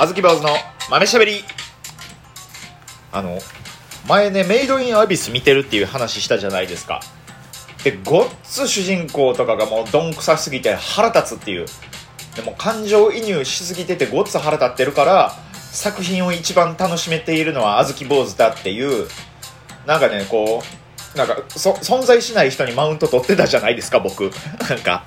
[0.00, 0.50] あずき坊主の
[0.90, 1.44] 豆しゃべり。
[3.10, 3.38] あの
[4.06, 7.00] 前ねメイドインアビス見てるっていう話したじゃないですか。
[7.82, 11.66] でごっつ主人公とかがもうどんくさすぎて腹立つっていう。
[12.36, 15.32] でも感情移入しすぎててごっつ腹立ってるから
[15.72, 19.08] 作品を一番楽しめているのはあずき坊主だっていう。
[19.84, 20.62] なんかねこ
[21.14, 24.30] うなんか存在しない人にマウント取ってたじゃないですか僕。
[24.70, 25.04] なんか。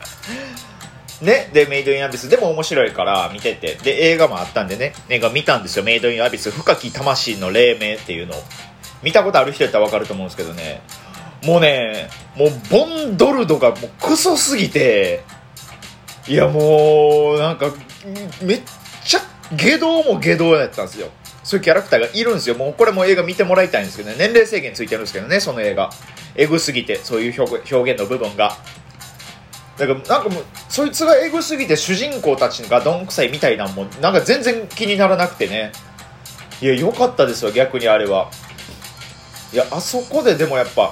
[1.21, 8.43] ね、で、メイドインアビスでも面白いから見てて、で、映画もあったんでね、映画見たんですよ、メイドインアビス、深き魂の黎明っていうのを。
[9.03, 10.81] 見たことある人やったらわかると思うんですけどね、
[11.43, 15.23] もうね、もう、ボンドルドがもうクソすぎて、
[16.27, 17.71] いやもう、なんか、
[18.41, 18.61] めっ
[19.03, 19.21] ちゃ、
[19.55, 21.09] 下道も下道やったんですよ。
[21.43, 22.55] そういうキャラクターがいるんですよ。
[22.55, 25.89] もうこれも映画見てもらいたいんですけどね、年齢制限ついてるんですけどね、その映画。
[26.35, 27.57] エグすぎて、そういう表
[27.91, 28.57] 現の部分が。
[29.77, 35.71] だかなんかもうそいつがエグすぎて主人公たちがどんくさいみたいなんもなんか全然気にならなくてね。
[36.61, 38.29] いや良かったですよ逆にあれは。
[39.53, 40.91] いやあそこででもやっぱ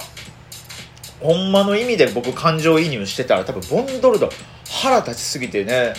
[1.20, 4.28] ほんまの意味で僕感情移入してたら多分ボンドルド
[4.68, 5.94] 腹立ちすぎてね。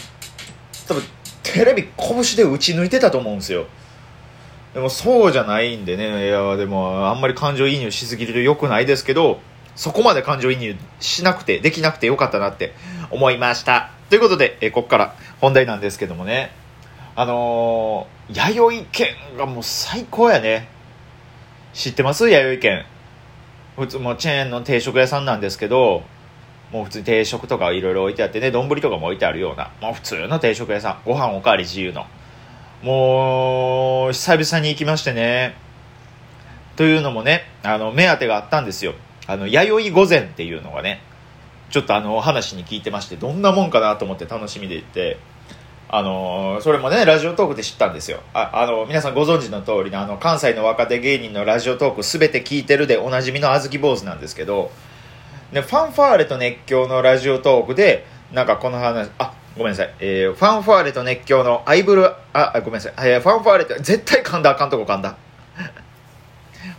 [0.87, 1.03] 多分
[1.43, 3.67] テレビ拳で打ち抜いてたと思うんですよ。
[4.73, 6.27] でもそうじゃないんでね。
[6.27, 9.39] いやでもあんまり感情移入しすぎると良くないですけど。
[9.81, 12.75] そこまで感情移入しなくて、できなくてよかったなって
[13.09, 13.89] 思いました。
[14.11, 16.51] ということで、えここから本題なんですけどもね、
[17.15, 20.67] あのー、弥生県がもう最高やね。
[21.73, 22.29] 知ってます？
[22.29, 22.85] 弥生県。
[23.75, 26.03] 普通もチェーンの定食屋さんなんですけど、
[26.71, 31.01] もう普通に定食とかいろいろ置いてあってね、丼とかも置いてあるような、もう普通の定食屋さん。
[31.05, 32.05] ご飯おかわり自由の。
[32.83, 35.55] もう、久々に行きましてね。
[36.75, 38.93] というのもね、あの、目当てがあったんですよ。
[39.31, 41.01] あの、弥生御前っていうのがね、
[41.69, 45.17] ちょっとあの、話に聞いてまして、どんなもんかなと思って楽しみでいて、
[45.93, 48.21] あのそれもね、ラジオトークで知ったんですよ。
[48.33, 54.71] あ、あの、皆さんご存知の通りの、あの、関西の若手芸人のラジオトークすべて聞いてるでおなじみのあずき坊主なんですけど、
[55.51, 59.93] で、ファンファーレと熱狂のラジオトークで、なんかこの話、あ、ごめんなさい。
[59.99, 62.93] えー、ファンファーレと熱狂のアイブル、あ、ごめんなさい。
[62.99, 65.17] えー、ファンファーレと、絶対噛んだあかんとこ噛んだ。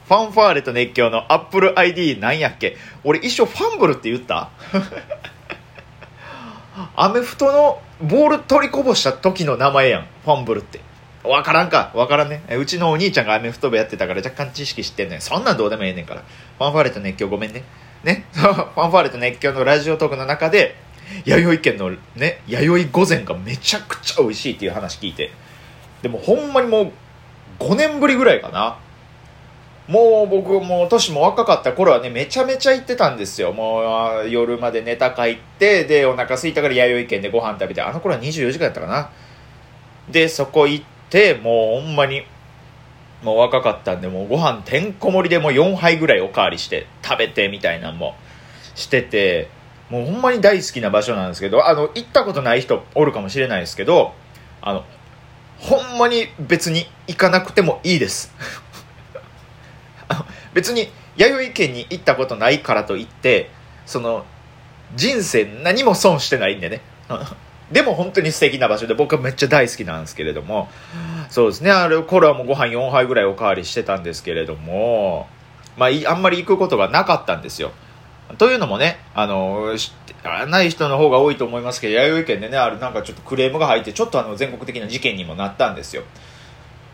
[0.08, 2.76] ファンファーレと熱狂のアップル ID なんやっけ？
[3.04, 4.50] 俺一生ファンブルって言った？
[6.96, 10.06] アメフトのボール取りこぼした時の名前やん。
[10.24, 10.80] ファンブルって。
[11.22, 11.92] わからんか？
[11.94, 12.42] わからんね。
[12.56, 15.20] うちのお兄ちゃんがアメフト部やってたから若干知識知ってんねん。
[15.20, 16.22] そんなんどうでもええねんから。
[16.58, 17.62] ファンファーレと熱狂ごめんね。
[18.02, 18.24] ね？
[18.32, 20.74] ファンファーレと熱狂のラジオトークの中で、
[21.24, 25.30] 弥生県のね、弥生御膳がめちゃくちゃ美味しいっていう話聞いて。
[26.00, 26.92] でもほんまにもう
[27.60, 28.78] 5年ぶりぐらいかな。
[29.88, 33.52] もう僕も年も若かった頃はねめちゃめちゃ行ってたんですよ。
[33.52, 39.10] もう夜までネタ書いてでお腹空いたから弥生県でご飯食べてあの頃は24時間やったかな。
[40.10, 42.22] でそこ行ってもうほんまに
[43.22, 48.14] もう若かったんでもうご飯てんこ盛りでもう4杯ぐらいおかわりして食べてみたいなんも
[48.74, 49.48] してて
[49.90, 54.12] もうほんまに大好きな場所なんですけどあの行ったことない人おるかもしれないですけど
[54.60, 54.84] あの
[55.58, 58.34] ほんまに別に行かなくてもいいです。
[60.54, 63.50] 別に弥生県に行ったことないからといって
[63.86, 64.24] その
[64.96, 66.80] 人生何も損してないんでね
[67.72, 70.68] でも本当に素敵な場所で僕はめっちゃ大好きなんですけれども
[71.30, 75.26] そうですねあれ頃はもうご飯4杯ぐらいおかわりしてたんですけれども
[75.76, 77.72] まああんまり行くことがなかったんですよ
[78.38, 79.92] というのもね、あの、知
[80.22, 86.02] らない人の方が多いと思いますけど、弥生県でね、あるなんかちょっとクレームが入って、ちょっとあの全国的な事件にもなったんですよ。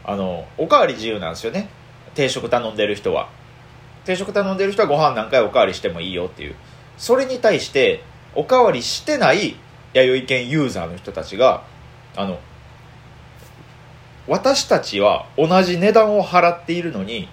[0.05, 1.69] あの、おかわり自由なんですよね。
[2.15, 3.29] 定食頼んでる人は。
[4.09, 6.55] 定食頼んでる人はご飯何回おかわりしてもいいよっていう。
[6.97, 8.03] それに対して
[8.35, 9.57] おかわりしてない
[9.93, 11.63] 弥生県ユーザーの人たちが
[12.17, 12.39] あの
[14.27, 17.29] 私たちは同じ値段を払っているのに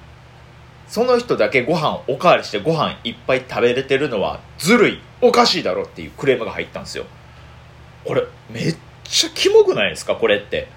[0.88, 7.06] その人だけご飯おかわりしてご飯いっぱい食べれてるのはずるいおかしいだろっていうクレームが入ったんですよ。
[8.04, 10.16] これめっちゃキモくないですか？
[10.16, 10.68] これって。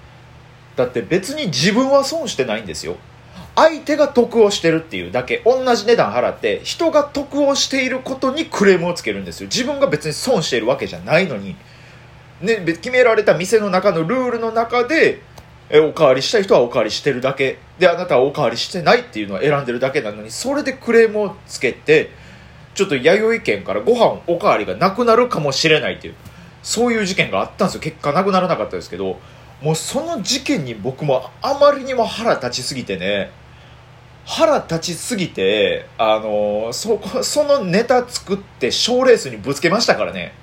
[0.77, 2.95] だって別に自分は損してないんですよ。
[3.59, 9.47] 相手が得をしてるっていうだけ同じ値段払って人が得をしていることにクレームをつけるんですよ。
[9.47, 11.57] 自分が別に損しているわけじゃないのに、
[12.39, 15.21] ね、決められた店の中のルールの中で
[15.69, 17.57] えおかわりしたい人はおかわりしてるだけ。
[17.77, 22.11] であなたはおかわりしてないっていうのを選んでるだけなのにそれでクレームをつけて
[22.75, 26.15] ちょっと弥生県からご飯おかわりがなくなるかもしれないっていう
[26.63, 27.81] そういう事件があったんですよ。
[27.81, 29.19] 結果なくならなかったですけど
[29.61, 33.31] もうその事件に僕もあまりにも腹立ちすぎてね
[34.29, 40.33] 腹立ちすぎて、あのそこ、そのネタ作って賞レースにぶつけましたからね。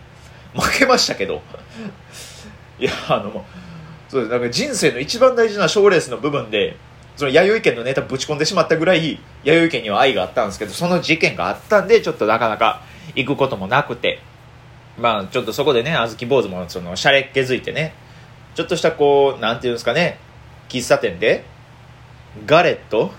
[0.55, 1.41] 負けましたけど。
[2.81, 3.45] いや、あの、
[4.09, 6.77] そうですなんか人生の一番大事な賞レースの部分で
[7.17, 12.83] その弥生県のネタぶち込んでしまったぐらい弥生県には愛があったんですけどその事件があったんでちょっとなかなか
[13.15, 14.21] 行くこともなくて
[14.99, 17.95] まあちょっとそこでね小豆坊主もそのシャレっ気づいてね
[18.55, 20.19] ちょっとしたこうなんていうんですかね
[20.69, 21.45] 喫茶店で
[22.47, 23.13] ガレット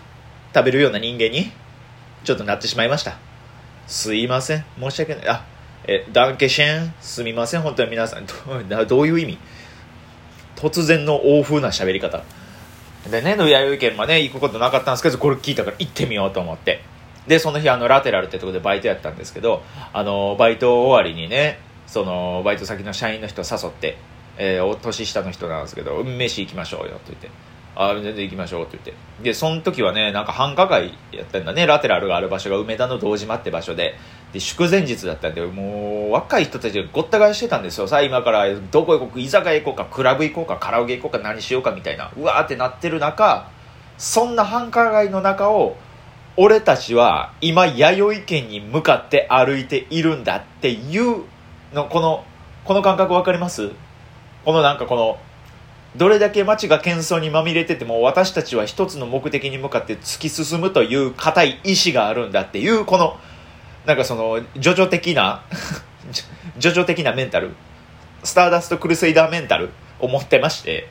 [0.53, 1.51] 食べるような人間に
[2.23, 3.17] ちょっとなってしまいました。
[3.87, 4.65] すいません。
[4.79, 5.27] 申し訳ない。
[5.29, 5.45] あ
[5.85, 6.93] えダンケシェン。
[6.99, 7.61] すみません。
[7.61, 9.37] 本当に皆さんどどういう意味？
[10.55, 12.23] 突然の欧風な喋り方。
[13.09, 16.81] でね弥生県まで行くことなかったんですけどこれ聞いたから行ってみようと思って。
[17.27, 19.61] でその日あのラテラルってとこでバイトやったんですけど
[19.91, 23.97] あのバイト終わりにねそのバイト先の社員の人誘って、
[24.37, 27.29] えー、お年下の人なんですけど「飯行きましょうよ」って言って
[27.79, 29.23] 「あ全然行きましょう」って言って。
[29.23, 31.65] でその時はねなんか繁華街やったんだね。
[31.65, 33.95] ラテラルがある場所が梅田の堂島って場所で。
[34.33, 37.87] で祝前日だったんでもう若い人たちがごった返してたんですよ。
[37.87, 42.11] さあ今からどこ行こうか居酒屋行こうかクラブ行こうかカラオケ行こうか何しようかみたいな。
[42.17, 43.49] うわーってなってる中
[43.97, 45.77] そんな繁華街の中を
[46.35, 51.23] 俺たちは今弥生県に向かって歩いているんだっていう
[51.73, 52.25] のこの
[52.65, 53.71] この感覚分かります？
[54.43, 55.17] このなんかこの
[55.97, 63.17] どれだけ街が喧騒にまみれてても私たちは一つの目的に向かって突き進むという固い意志があるんだっていうこの
[63.85, 65.43] なんかそのジョジョ的な
[66.57, 67.51] ジョジョ的なメンタル
[68.23, 70.87] スターダストクルセイダーメンタルを持ってまして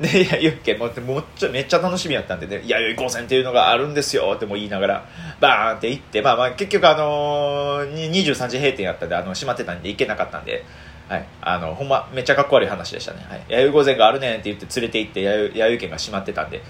[0.00, 5.04] で、いや、ユッケももっちゃめっちゃ楽しみやったんでね、いや、弥生高専っていうのがあるんですよっても言いながら、
[5.40, 10.64] バーンって行って、まあまあ結局あのー、23時閉店やったんで、あの、閉まってたんで行けなかったんで、
[11.12, 11.26] はい。
[11.42, 13.22] あの、ほんま、めっちゃかっこ悪い話でしたね。
[13.28, 13.44] はい。
[13.48, 16.62] 弥生御前があるねんって言って連れて行って、弥生県が閉まってたんで、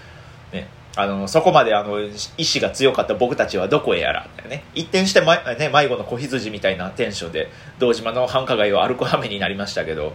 [0.52, 0.66] ね。
[0.96, 2.00] あの、そこまであの、
[2.36, 4.64] 意志が強かった僕たちはどこへやら、ね。
[4.74, 10.12] 一転して、ま、ね、迷子の子羊みたいなテンションで、堂島の繁華街を歩く羽目になりましたけど、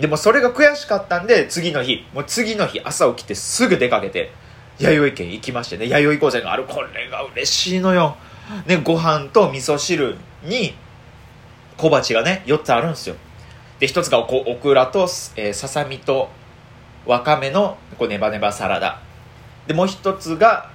[0.00, 4.32] でもそれが悔しかったんで、次の日、もう次の日朝起きてすぐ出かけて、
[4.78, 6.64] 弥生県行きましてね、弥生御前がある。
[6.64, 8.16] これが嬉しいのよ。
[8.64, 10.74] ね、ご飯と味噌汁に
[11.78, 13.14] 小鉢がね、4つあるんですよ。
[13.78, 16.28] で、1つがオクラと、えー、ささみと
[17.06, 19.00] わかめのこうネバネバサラダ。
[19.66, 20.70] で、もう1つが、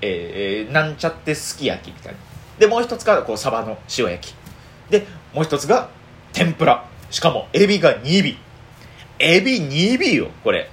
[0.00, 2.18] えー、なんちゃってすき焼きみたいな。
[2.58, 4.34] で、もう1つがこうサバの塩焼き。
[4.90, 5.88] で、もう1つが
[6.32, 6.84] 天ぷら。
[7.10, 8.36] しかも、エビが2尾。
[9.20, 10.68] エビ2尾よ、これ。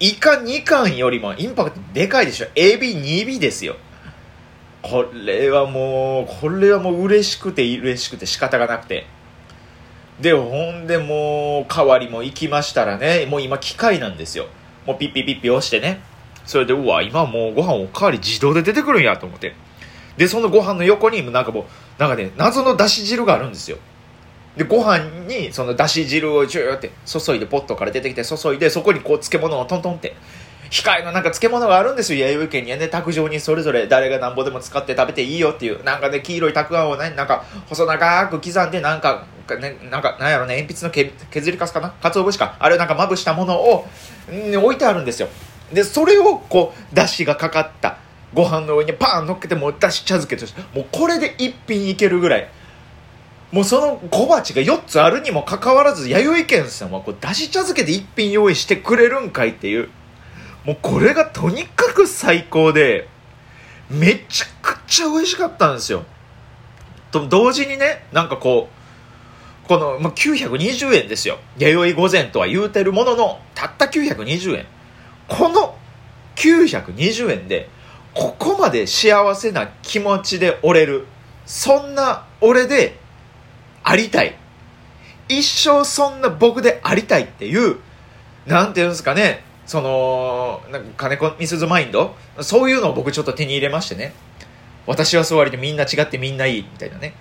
[0.00, 2.48] イカ2貫よりもインパクトでかいでしょ。
[2.56, 3.76] エビ2尾ですよ。
[4.84, 9.06] これはもう、これはもう嬉しくて嬉しくて仕方がなくて。
[10.20, 14.46] で、ほんでもう、代わりも行きましたらね、もう今機械なんですよ。
[14.84, 16.02] もうピッピッピッピ押してね。
[16.44, 19.54] それで、うわ、今もうご飯おかわり自動で出てくるんやと思って。
[20.18, 21.64] で、そのご飯の横に、なんかもう、
[21.98, 23.78] なんかね、謎のだし汁があるんですよ。
[24.56, 30.14] でご飯にそのだし汁をジューって注いでポットから出てきて注いでそこにこう漬物をトントンって
[30.74, 32.26] 控えのなんか漬物があるんですよ。
[32.26, 32.88] 弥生県にはね。
[32.88, 35.84] 卓上にそれぞれ誰がなんぼでも使って食べていいよっていう。
[35.84, 39.24] なんかね黄色いたくあんをねなんか細長く刻んでなんか
[39.60, 41.90] ね、なんか、なんやろね、鉛筆のけ削りかすかな？
[42.00, 42.56] 鰹節か？
[42.58, 43.86] あれをなんかまぶしたものを、
[44.32, 45.28] ん、置いてあるんですよ。
[45.70, 47.98] で、それを、こう、だしがかかった。
[48.32, 52.48] ご飯の上にパーン乗っけて、もうだし茶漬けとして、もうこれで一品いけるぐらい。
[53.52, 59.90] もうその小鉢が4つあるにもかかわらず、弥生県さんはこう、だし茶漬けで一品用意してくれるんかいっていう。
[60.64, 63.08] もうこれがとにかく最高で、
[63.90, 66.04] めちゃくちゃ美味しかったんですよ。
[67.10, 68.68] と、同時にね、なんかこ
[69.64, 71.38] う、この、まあ、920円ですよ。
[71.58, 74.66] 弥生御前とは言うてるものの、たった920円。
[75.28, 75.76] この
[76.36, 77.68] 920円で、
[78.14, 81.06] ここまで幸せな気持ちで折れる。
[81.46, 82.98] そんな俺で、
[83.82, 84.36] ありたい。
[85.28, 87.78] 一生そんな僕でありたいっていう、
[88.46, 92.14] なんていうんですかね、その、なんか金子みすずマインド？
[92.40, 94.12] そういうのを僕ちょっと手に入れましてね。
[94.86, 97.14] 私はそうありでみんな違ってみんないいみたいなね。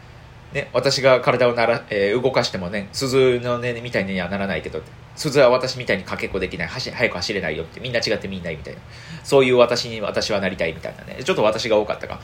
[0.53, 4.81] ね、私が体をなら、えー、動かしてもね、鈴のね、みたいにはならないけど、
[5.15, 8.79] 鈴は私みたいにかけっこできない、走早く走れないよって、みんな違ってみんないいみたいな。
[9.23, 11.23] そういう私に私はなりたいみたいなね。
[11.23, 12.19] ちょっと私が多かったか。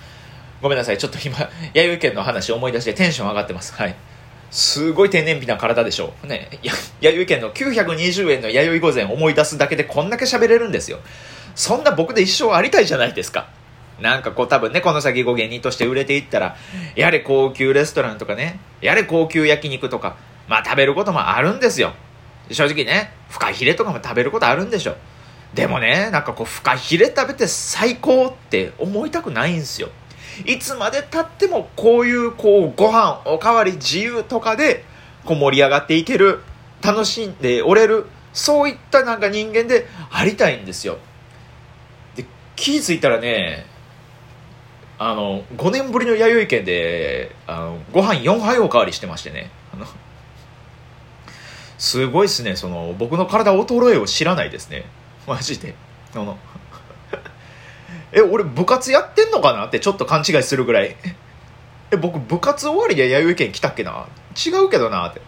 [0.62, 1.00] ごめんなさい。
[1.00, 1.38] ちょっと今、
[1.74, 3.74] 弥生県の話思い出してテンション上がってます。
[3.74, 3.96] はい。
[4.52, 6.28] すごい天然美な体でしょう。
[6.28, 6.50] ね。
[6.64, 11.00] や、弥生県の920円の弥生御前思い出すだけでこんだけ喋れるんですよ。
[11.56, 13.50] そんな僕で一生ありたいじゃないですか。
[14.02, 16.56] なんかこう多分ね、この先ご芸人として売れていったら、
[16.96, 20.16] やれ高級レストランとかね、やれ高級焼肉とか、
[20.48, 21.94] まあ食べることもあるんですよ。
[22.52, 24.96] 正直ね、フカヒレとかも食べることあるんでしょ。
[25.54, 29.90] でもね、なんかこう、フカヒレ食べて最高って思いたくないんですよ。
[30.46, 34.84] いつまでたってもこういうこうご飯おかわり自由とかで
[35.26, 36.42] こう盛り上がっていける
[36.82, 40.98] 楽しんでおれるそういったなんか人間でありたいんですよ。
[42.16, 43.66] で気ぃ付いたらね
[44.98, 49.52] あの5年ぶりの弥生県であのご飯4杯おかわりしてましてね。
[51.78, 54.86] すごいっすねその僕の体衰えを知らないですね。
[55.26, 55.76] マジで。
[56.14, 56.38] あの
[58.12, 60.96] え俺部活やってんのかなってちょっと勘違いするぐらい。
[61.92, 64.08] え僕部活終わりで弥生県来たっけな？
[64.36, 65.22] 違うけどなって。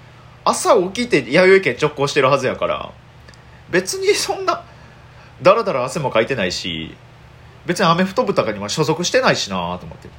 [0.44, 2.92] 朝起きて弥生県直行してるはずやから。
[3.70, 4.64] 別にそんな
[5.42, 6.96] だらだら汗もかいてないし
[7.66, 10.10] 別にアメフト部とかにも所属してないしなと思って。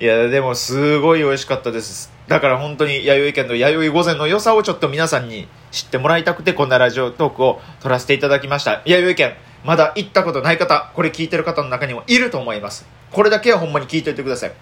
[0.00, 2.12] いやでもすごい美味しかったです。
[2.26, 8.82] だから本当に弥生県の弥生御前の良さをちょっと皆さんに知ってもらいたくてこんなラジオトークを撮らせていただきました。
[8.84, 12.86] 弥生県まだ行ったことない方これ聞いてる方の中にもいると思います。
[13.10, 14.52] これだけはほんまに聞いておいてください。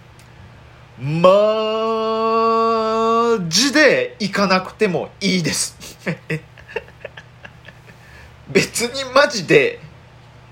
[1.01, 1.29] マ
[3.47, 5.77] ジで行かなくてもいいです。
[8.49, 9.79] 別にマジで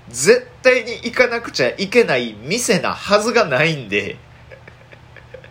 [0.08, 4.16] 絶対に行かなくちゃいけない店なはずがないんで。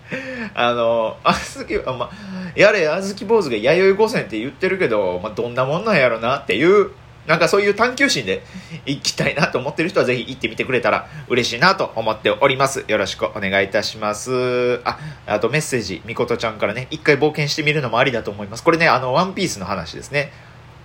[0.53, 2.09] あの、あずき、ま、
[2.55, 6.91] やれ、あずき坊主が弥生御船って言ってるけど、ま、どんなもんなんやろなっていう、
[7.29, 8.41] なんかそういう探求心で
[8.87, 12.85] 行きたいなと思ってる人はぜひ行ってみてくれたら嬉しいなと思っております。
[12.87, 14.81] よろしくお願いいたします。
[14.83, 18.63] あ、あとメッセージ、みことちゃんからね、一回冒険してみるのもありだと思います。
[18.63, 20.31] これね、あの、ワンピースの話ですね。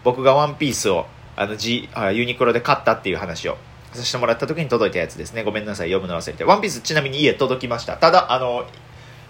[0.05, 3.57] 僕がワンピースを、あの、G、あユニクロで買ったっていう話を
[3.95, 5.45] させてもらった時に届いたやつですね。
[5.45, 6.45] ごめんなさい、読むの忘れて。
[6.45, 7.97] ワンピースちなみに家届きました。
[7.97, 8.67] ただ、あの、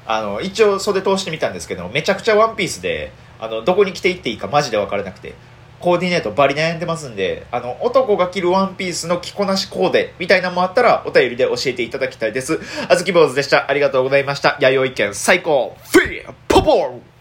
[0.07, 5.35] あの一応袖通してみたんですけどめちゃくちゃワンピースであのどこに着ていっていいかマジで分からなくて
[5.85, 12.59] コーディネートバリ悩んでますんであの男が着るワンピースの着こなしコーデみたいなのもあったらお便りで教えていただきたいです。
[12.89, 13.71] あずき坊主でした。
[13.71, 14.57] ありがとうございました。
[14.61, 15.77] 弥生県最高。
[15.93, 16.35] フィー。
[16.49, 17.14] ポポー。